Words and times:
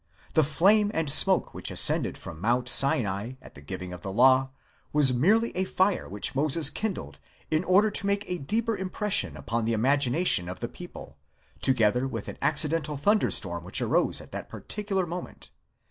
The 0.33 0.43
flame 0.43 0.89
and 0.95 1.07
smoke 1.11 1.53
which 1.53 1.69
ascended 1.69 2.17
from 2.17 2.41
Mount 2.41 2.67
Sinai, 2.67 3.33
at 3.39 3.53
the 3.53 3.61
giving 3.61 3.93
of 3.93 4.01
the 4.01 4.11
law, 4.11 4.49
was 4.91 5.13
merely 5.13 5.55
a 5.55 5.63
fire 5.65 6.09
which 6.09 6.33
Moses 6.33 6.71
kindled 6.71 7.19
in 7.51 7.63
order 7.63 7.91
to 7.91 8.07
make 8.07 8.25
a 8.27 8.39
deeper 8.39 8.75
impression 8.75 9.37
upon 9.37 9.65
the 9.65 9.73
imagination 9.73 10.49
of 10.49 10.59
the 10.59 10.67
people, 10.69 11.17
together 11.61 12.07
with 12.07 12.27
an 12.29 12.39
accidental 12.41 12.97
thunderstorm 12.97 13.63
which 13.63 13.79
arose 13.79 14.21
at 14.21 14.31
that 14.31 14.49
par 14.49 14.61
ticular 14.61 15.07
moment. 15.07 15.51